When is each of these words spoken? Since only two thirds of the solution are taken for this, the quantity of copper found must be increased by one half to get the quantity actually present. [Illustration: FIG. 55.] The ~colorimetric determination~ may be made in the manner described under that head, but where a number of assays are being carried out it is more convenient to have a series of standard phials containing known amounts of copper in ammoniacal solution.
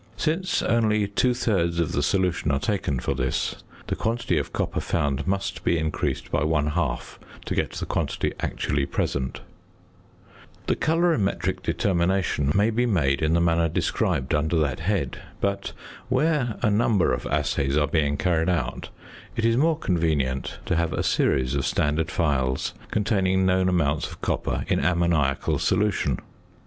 Since 0.17 0.63
only 0.63 1.07
two 1.07 1.35
thirds 1.35 1.79
of 1.79 1.91
the 1.91 2.01
solution 2.01 2.49
are 2.49 2.59
taken 2.59 2.99
for 2.99 3.13
this, 3.13 3.57
the 3.85 3.95
quantity 3.95 4.39
of 4.39 4.51
copper 4.51 4.79
found 4.81 5.27
must 5.27 5.63
be 5.63 5.77
increased 5.77 6.31
by 6.31 6.43
one 6.43 6.69
half 6.71 7.19
to 7.45 7.53
get 7.53 7.73
the 7.73 7.85
quantity 7.85 8.33
actually 8.39 8.87
present. 8.87 9.41
[Illustration: 10.65 10.65
FIG. 10.65 10.65
55.] 10.65 10.65
The 11.45 11.49
~colorimetric 11.53 11.61
determination~ 11.61 12.51
may 12.55 12.71
be 12.71 12.87
made 12.87 13.21
in 13.21 13.33
the 13.33 13.39
manner 13.41 13.69
described 13.69 14.33
under 14.33 14.57
that 14.57 14.79
head, 14.79 15.19
but 15.39 15.71
where 16.09 16.55
a 16.63 16.71
number 16.71 17.13
of 17.13 17.27
assays 17.27 17.77
are 17.77 17.85
being 17.85 18.17
carried 18.17 18.49
out 18.49 18.89
it 19.35 19.45
is 19.45 19.55
more 19.55 19.77
convenient 19.77 20.57
to 20.65 20.75
have 20.77 20.93
a 20.93 21.03
series 21.03 21.53
of 21.53 21.63
standard 21.63 22.09
phials 22.09 22.73
containing 22.89 23.45
known 23.45 23.69
amounts 23.69 24.07
of 24.07 24.19
copper 24.19 24.65
in 24.67 24.79
ammoniacal 24.79 25.59
solution. 25.59 26.17